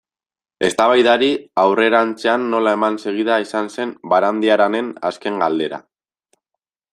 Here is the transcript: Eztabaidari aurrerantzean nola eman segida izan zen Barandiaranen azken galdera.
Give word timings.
Eztabaidari 0.67 1.27
aurrerantzean 1.63 2.47
nola 2.53 2.73
eman 2.77 2.97
segida 3.03 3.37
izan 3.45 3.69
zen 3.75 3.93
Barandiaranen 4.15 4.89
azken 5.11 5.39
galdera. 5.45 5.81